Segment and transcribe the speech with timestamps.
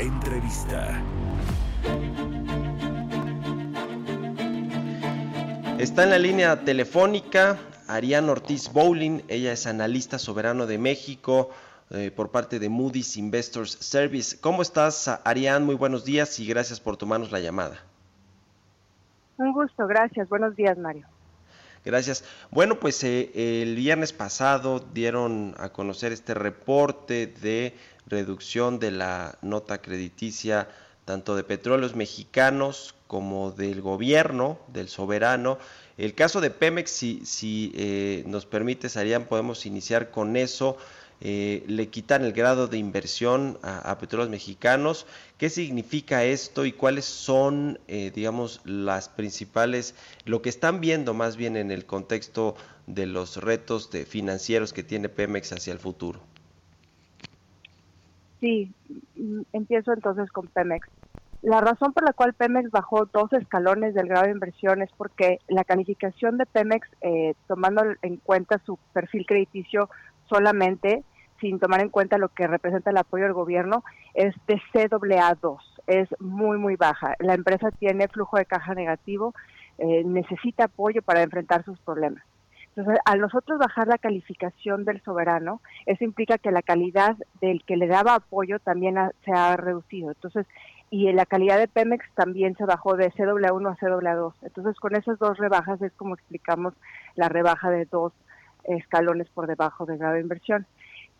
[0.00, 1.02] Entrevista.
[5.78, 11.50] Está en la línea telefónica Ariane Ortiz Bowling, ella es analista soberano de México
[11.90, 14.38] eh, por parte de Moody's Investors Service.
[14.40, 15.64] ¿Cómo estás, Ariane?
[15.66, 17.78] Muy buenos días y gracias por tomarnos la llamada.
[19.36, 20.28] Un gusto, gracias.
[20.28, 21.06] Buenos días, Mario.
[21.84, 22.24] Gracias.
[22.50, 23.30] Bueno, pues eh,
[23.62, 27.74] el viernes pasado dieron a conocer este reporte de
[28.06, 30.68] reducción de la nota crediticia
[31.04, 35.58] tanto de petróleos mexicanos como del gobierno, del soberano.
[35.96, 40.76] El caso de Pemex, si, si eh, nos permite, Sarian, podemos iniciar con eso.
[41.22, 45.06] Eh, le quitan el grado de inversión a, petróleos mexicanos.
[45.36, 51.36] ¿Qué significa esto y cuáles son, eh, digamos, las principales, lo que están viendo más
[51.36, 56.20] bien en el contexto de los retos de financieros que tiene Pemex hacia el futuro?
[58.40, 58.72] Sí,
[59.52, 60.88] empiezo entonces con Pemex.
[61.42, 65.38] La razón por la cual Pemex bajó dos escalones del grado de inversión es porque
[65.48, 69.88] la calificación de Pemex, eh, tomando en cuenta su perfil crediticio
[70.28, 71.02] solamente,
[71.40, 73.82] sin tomar en cuenta lo que representa el apoyo del gobierno,
[74.14, 77.16] es de CAA2, es muy, muy baja.
[77.18, 79.34] La empresa tiene flujo de caja negativo,
[79.78, 82.22] eh, necesita apoyo para enfrentar sus problemas.
[82.76, 87.76] Entonces, al nosotros bajar la calificación del soberano, eso implica que la calidad del que
[87.76, 90.10] le daba apoyo también se ha reducido.
[90.10, 90.46] Entonces,
[90.90, 94.34] y la calidad de Pemex también se bajó de CW1 a CW2.
[94.42, 96.74] Entonces, con esas dos rebajas es como explicamos
[97.16, 98.12] la rebaja de dos
[98.64, 100.66] escalones por debajo del grado de inversión.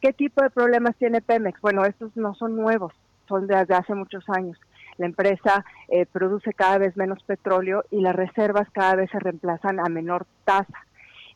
[0.00, 1.60] ¿Qué tipo de problemas tiene Pemex?
[1.60, 2.92] Bueno, estos no son nuevos,
[3.28, 4.58] son desde hace muchos años.
[4.96, 9.80] La empresa eh, produce cada vez menos petróleo y las reservas cada vez se reemplazan
[9.80, 10.78] a menor tasa.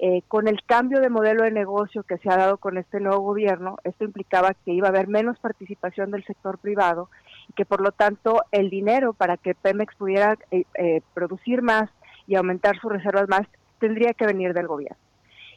[0.00, 3.18] Eh, con el cambio de modelo de negocio que se ha dado con este nuevo
[3.18, 7.10] gobierno, esto implicaba que iba a haber menos participación del sector privado
[7.48, 11.90] y que por lo tanto el dinero para que Pemex pudiera eh, eh, producir más
[12.28, 13.42] y aumentar sus reservas más
[13.80, 15.07] tendría que venir del gobierno.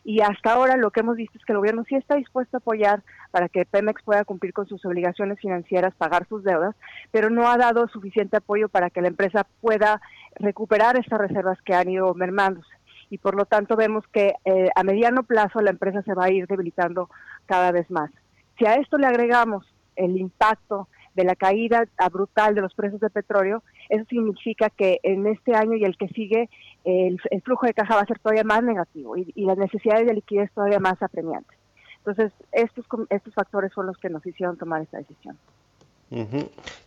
[0.04, 2.60] Y hasta ahora lo que hemos visto es que el gobierno sí está dispuesto a
[2.60, 6.76] apoyar para que Pemex pueda cumplir con sus obligaciones financieras, pagar sus deudas,
[7.12, 10.02] pero no ha dado suficiente apoyo para que la empresa pueda
[10.36, 12.82] recuperar estas reservas que han ido mermándose
[13.12, 16.32] y por lo tanto vemos que eh, a mediano plazo la empresa se va a
[16.32, 17.10] ir debilitando
[17.46, 18.10] cada vez más.
[18.58, 19.66] Si a esto le agregamos
[19.98, 25.28] el impacto de la caída brutal de los precios de petróleo, eso significa que en
[25.28, 26.50] este año y el que sigue
[26.84, 30.52] el, flujo de caja va a ser todavía más negativo y, las necesidades de liquidez
[30.54, 31.58] todavía más apremiantes.
[31.98, 35.38] Entonces, estos, estos factores son los que nos hicieron tomar esta decisión.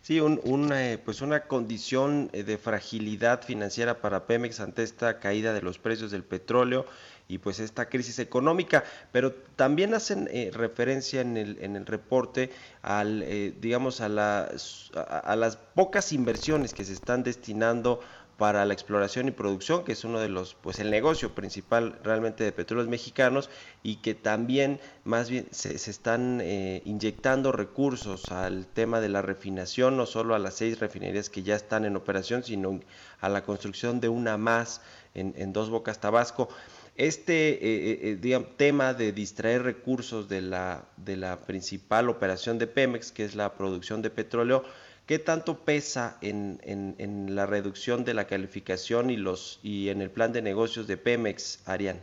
[0.01, 5.51] Sí, un, eh, pues una condición eh, de fragilidad financiera para Pemex ante esta caída
[5.51, 6.85] de los precios del petróleo
[7.27, 12.51] y pues esta crisis económica, pero también hacen eh, referencia en el, en el reporte
[12.81, 13.25] al,
[13.59, 17.99] digamos, a las, a las pocas inversiones que se están destinando
[18.37, 22.43] para la exploración y producción, que es uno de los, pues el negocio principal realmente
[22.43, 23.49] de petróleos mexicanos
[23.81, 29.95] y que también más bien se, están eh, inyectando recursos al tema de la refinación,
[29.95, 32.81] no solo a las seis refinerías que ya están en operación, sino
[33.21, 34.81] a la construcción de una más
[35.13, 36.49] en, Dos Bocas Tabasco.
[36.95, 43.11] Este eh, eh, tema de distraer recursos de la, de la principal operación de Pemex,
[43.11, 44.63] que es la producción de petróleo,
[45.05, 50.09] ¿Qué tanto pesa en, en, la reducción de la calificación y, los, y en el
[50.09, 51.97] plan de negocios de Pemex, Arián?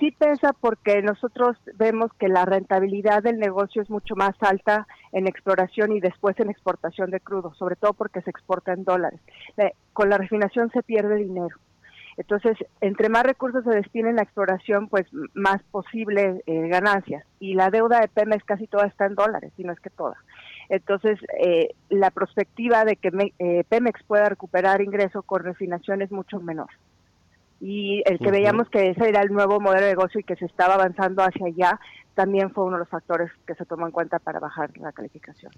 [0.00, 5.26] Sí pesa porque nosotros vemos que la rentabilidad del negocio es mucho más alta en
[5.26, 9.20] exploración y después en exportación de crudo, sobre todo porque se exporta en dólares.
[9.92, 11.56] Con la refinación se pierde dinero.
[12.16, 17.24] Entonces, entre más recursos se destinen a exploración, pues más posible eh, ganancias.
[17.40, 20.16] Y la deuda de Pemex casi toda está en dólares, si no es que toda.
[20.68, 26.40] Entonces, eh, la perspectiva de que eh, Pemex pueda recuperar ingreso con refinación es mucho
[26.40, 26.70] menor.
[27.60, 30.44] Y el que veíamos que ese era el nuevo modelo de negocio y que se
[30.44, 31.80] estaba avanzando hacia allá,
[32.14, 35.52] también fue uno de los factores que se tomó en cuenta para bajar la calificación.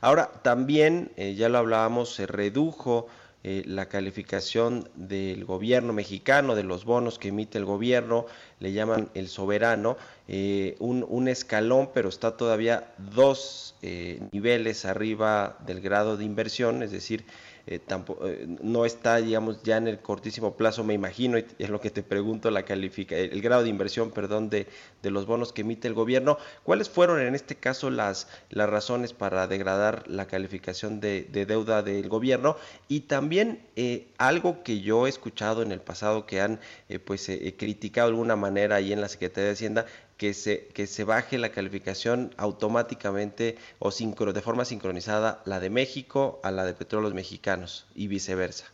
[0.00, 3.08] Ahora, también, eh, ya lo hablábamos, se redujo
[3.44, 8.26] eh, la calificación del gobierno mexicano, de los bonos que emite el gobierno,
[8.60, 9.96] le llaman el soberano,
[10.28, 16.92] eh, un, escalón, pero está todavía dos eh, niveles arriba del grado de inversión, es
[16.92, 17.24] decir,
[17.66, 21.80] eh, eh, no está, digamos, ya en el cortísimo plazo, me imagino, y es lo
[21.80, 24.66] que te pregunto, la califica, el, grado de inversión, perdón, de,
[25.02, 26.38] de, los bonos que emite el gobierno.
[26.64, 32.08] ¿Cuáles fueron en este caso las, las razones para degradar la calificación de, deuda del
[32.08, 32.56] gobierno?
[32.88, 36.60] Y también eh, algo que yo he escuchado en el pasado que han
[37.04, 39.86] pues criticado de alguna manera ahí en la Secretaría de Hacienda,
[40.22, 45.68] que se, que se baje la calificación automáticamente o sincro, de forma sincronizada la de
[45.68, 48.66] México a la de petróleos mexicanos y viceversa?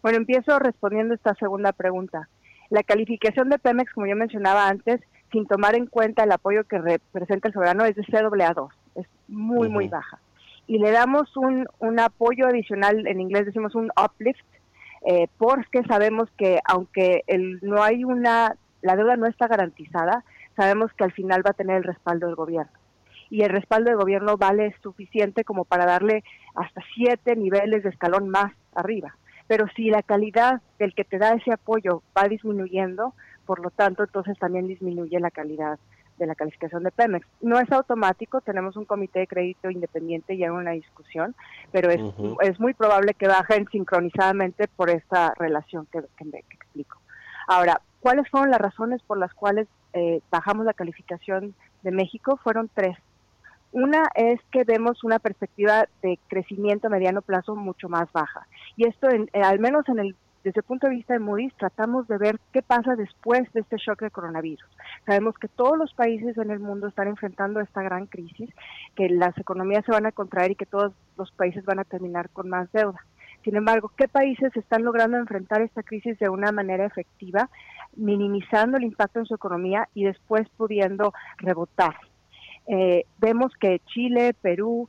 [0.00, 2.28] Bueno, empiezo respondiendo esta segunda pregunta.
[2.68, 5.00] La calificación de Pemex, como yo mencionaba antes,
[5.32, 9.68] sin tomar en cuenta el apoyo que representa el soberano, es de CAA2, es muy,
[9.68, 10.20] muy baja.
[10.68, 14.46] Y le damos un, un apoyo adicional, en inglés decimos un uplift,
[15.04, 20.24] eh, porque sabemos que aunque el, no hay una la deuda no está garantizada,
[20.56, 22.72] sabemos que al final va a tener el respaldo del gobierno.
[23.28, 26.24] Y el respaldo del gobierno vale suficiente como para darle
[26.54, 29.14] hasta siete niveles de escalón más arriba.
[29.46, 33.14] Pero si la calidad del que te da ese apoyo va disminuyendo,
[33.46, 35.78] por lo tanto, entonces también disminuye la calidad
[36.18, 37.26] de la calificación de Pemex.
[37.40, 41.34] No es automático, tenemos un comité de crédito independiente y hay una discusión,
[41.72, 42.00] pero es,
[42.42, 46.98] es muy probable que bajen sincronizadamente por esta relación que, que, que explico.
[47.48, 52.38] Ahora, ¿Cuáles fueron las razones por las cuales eh, bajamos la calificación de México?
[52.42, 52.96] Fueron tres.
[53.72, 58.46] Una es que vemos una perspectiva de crecimiento a mediano plazo mucho más baja.
[58.76, 62.08] Y esto, eh, al menos en el, desde el punto de vista de Moody's, tratamos
[62.08, 64.68] de ver qué pasa después de este shock de coronavirus.
[65.06, 68.50] Sabemos que todos los países en el mundo están enfrentando esta gran crisis,
[68.96, 72.30] que las economías se van a contraer y que todos los países van a terminar
[72.30, 73.04] con más deuda.
[73.44, 77.48] Sin embargo, ¿qué países están logrando enfrentar esta crisis de una manera efectiva,
[77.96, 81.96] minimizando el impacto en su economía y después pudiendo rebotar?
[82.66, 84.88] Eh, vemos que Chile, Perú,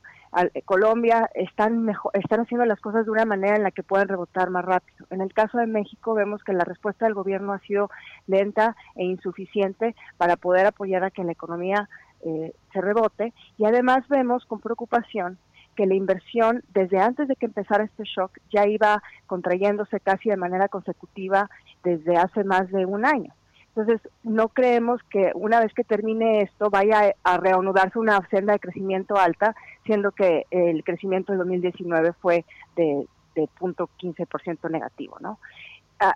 [0.54, 4.50] eh, Colombia están, están haciendo las cosas de una manera en la que puedan rebotar
[4.50, 5.06] más rápido.
[5.10, 7.90] En el caso de México vemos que la respuesta del gobierno ha sido
[8.26, 11.88] lenta e insuficiente para poder apoyar a que la economía
[12.24, 15.38] eh, se rebote y además vemos con preocupación
[15.76, 20.36] que la inversión desde antes de que empezara este shock ya iba contrayéndose casi de
[20.36, 21.48] manera consecutiva
[21.82, 23.32] desde hace más de un año.
[23.74, 28.60] Entonces, no creemos que una vez que termine esto vaya a reanudarse una senda de
[28.60, 32.44] crecimiento alta, siendo que el crecimiento del 2019 fue
[32.76, 35.38] de, de 0.15% negativo, ¿no?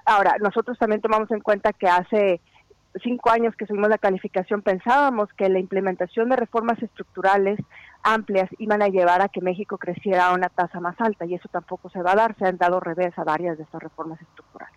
[0.05, 2.41] Ahora, nosotros también tomamos en cuenta que hace
[3.03, 7.59] cinco años que subimos la calificación pensábamos que la implementación de reformas estructurales
[8.03, 11.49] amplias iban a llevar a que México creciera a una tasa más alta y eso
[11.49, 14.77] tampoco se va a dar, se han dado revés a varias de estas reformas estructurales.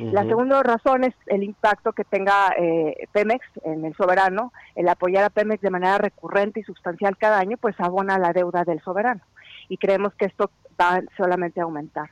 [0.00, 5.24] La segunda razón es el impacto que tenga eh, Pemex en el soberano, el apoyar
[5.24, 9.20] a Pemex de manera recurrente y sustancial cada año, pues abona la deuda del soberano
[9.68, 10.50] y creemos que esto
[10.80, 12.08] va solamente a aumentar.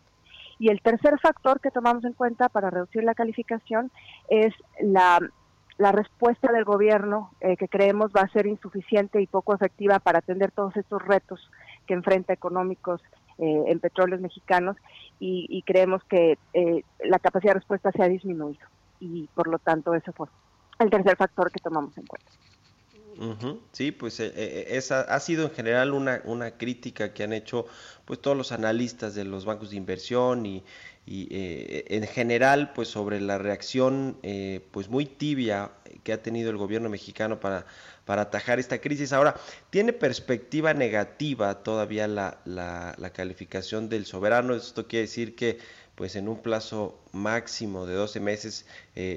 [0.58, 3.90] Y el tercer factor que tomamos en cuenta para reducir la calificación
[4.28, 5.20] es la,
[5.92, 10.50] respuesta del gobierno, eh, que creemos va a ser insuficiente y poco efectiva para atender
[10.50, 11.50] todos estos retos
[11.86, 13.00] que enfrenta económicos
[13.38, 14.76] eh, en petróleos mexicanos
[15.20, 18.66] y, creemos que eh, la capacidad de respuesta se ha disminuido
[18.98, 20.26] y por lo tanto ese fue
[20.80, 22.30] el tercer factor que tomamos en cuenta.
[23.72, 27.66] Sí, pues eh, eh, esa ha sido en general una, una crítica que han hecho
[28.04, 30.62] pues todos los analistas de los bancos de inversión y,
[31.10, 34.18] eh, en general pues sobre la reacción
[34.70, 35.72] pues muy tibia
[36.04, 37.66] que ha tenido el gobierno mexicano para,
[38.04, 39.12] para atajar esta crisis.
[39.12, 39.34] Ahora,
[39.70, 44.54] ¿tiene perspectiva negativa todavía la, la, la calificación del soberano?
[44.54, 45.58] Esto quiere decir que
[45.94, 48.66] pues en un plazo máximo de 12 meses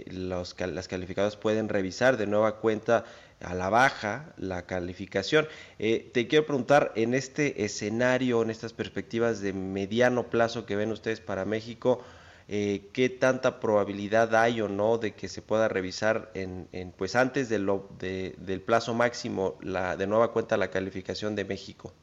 [0.07, 3.05] los, las calificadoras pueden revisar de nueva cuenta
[3.43, 5.47] a la baja la calificación.
[5.79, 10.91] Eh, te quiero preguntar, en este escenario, en estas perspectivas de mediano plazo que ven
[10.91, 12.03] ustedes para México,
[12.47, 16.67] eh, ¿qué tanta probabilidad hay o no de que se pueda revisar en,
[16.97, 21.93] pues antes de lo, del plazo máximo la, de nueva cuenta la calificación de México?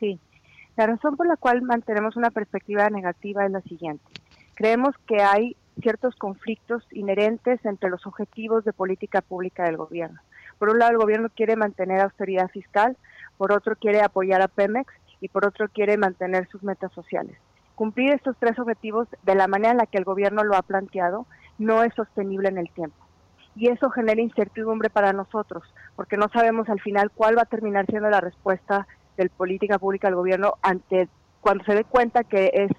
[0.00, 0.18] Sí,
[0.76, 4.04] la razón por la cual mantenemos una perspectiva negativa es la siguiente.
[4.54, 10.20] Creemos que hay ciertos conflictos inherentes entre los objetivos de política pública del gobierno.
[10.58, 12.96] Por un lado, el gobierno quiere mantener austeridad fiscal,
[13.36, 17.36] por otro quiere apoyar a Pemex y por otro quiere mantener sus metas sociales.
[17.74, 21.26] Cumplir estos tres objetivos de la manera en la que el gobierno lo ha planteado
[21.58, 22.96] no es sostenible en el tiempo.
[23.56, 25.62] Y eso genera incertidumbre para nosotros,
[25.96, 30.08] porque no sabemos al final cuál va a terminar siendo la respuesta de política pública
[30.08, 31.08] del gobierno ante
[31.40, 32.70] cuando se dé cuenta que es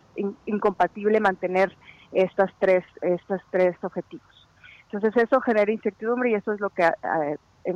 [0.45, 1.75] incompatible mantener
[2.11, 4.47] estas tres, estos tres objetivos.
[4.91, 7.75] Entonces eso genera incertidumbre y eso es lo que, eh,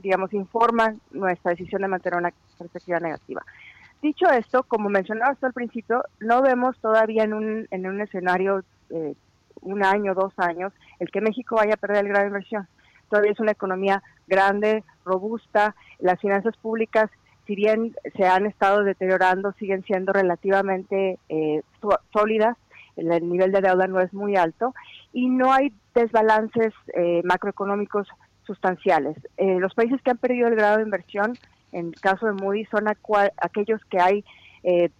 [0.00, 3.42] digamos, informa nuestra decisión de mantener una perspectiva negativa.
[4.02, 8.62] Dicho esto, como mencionaba hasta al principio, no vemos todavía en un, en un escenario
[8.90, 9.14] eh,
[9.62, 12.68] un año, dos años, el que México vaya a perder el grado inversión.
[13.08, 17.10] Todavía es una economía grande, robusta, las finanzas públicas,
[17.46, 21.62] si bien se han estado deteriorando, siguen siendo relativamente eh,
[22.12, 22.56] sólidas,
[22.96, 24.74] el nivel de deuda no es muy alto
[25.12, 28.08] y no hay desbalances eh, macroeconómicos
[28.46, 29.16] sustanciales.
[29.36, 31.34] Eh, los países que han perdido el grado de inversión,
[31.72, 34.24] en el caso de Moody, son aquellos que hay
[34.62, 34.90] eh,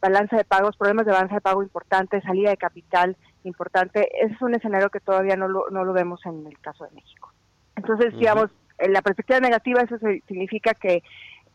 [0.00, 4.08] balanza de pagos, problemas de balanza de pago importantes, salida de capital importante.
[4.22, 6.90] Ese es un escenario que todavía no lo, no lo vemos en el caso de
[6.90, 7.32] México.
[7.76, 9.96] Entonces, digamos, en la perspectiva negativa eso
[10.26, 11.02] significa que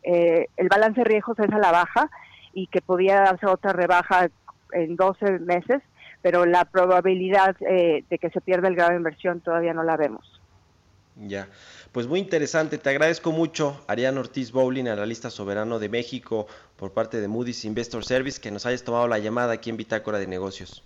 [0.03, 2.10] eh, el balance de riesgos es a la baja
[2.53, 4.29] y que podía darse otra rebaja
[4.74, 5.82] en 12 meses,
[6.22, 9.98] pero la probabilidad eh, de que se pierda el grado de inversión todavía no la
[9.98, 10.40] vemos.
[11.16, 11.50] Ya,
[11.92, 12.78] pues muy interesante.
[12.78, 16.48] Te agradezco mucho, Ariane Ortiz Bowling, analista soberano de México,
[16.78, 20.18] por parte de Moody's Investor Service, que nos hayas tomado la llamada aquí en Bitácora
[20.18, 20.84] de Negocios.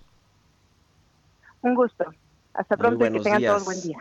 [1.61, 2.05] Un gusto.
[2.53, 3.97] Hasta pronto y que tengan todos buen día.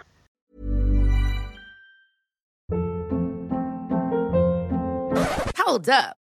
[5.64, 6.21] Hold up.